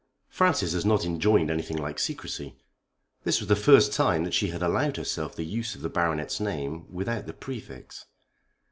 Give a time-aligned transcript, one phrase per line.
[0.29, 2.55] Francis has not enjoined anything like secrecy."
[3.23, 6.39] This was the first time that she had allowed herself the use of the Baronet's
[6.39, 8.07] name without the prefix.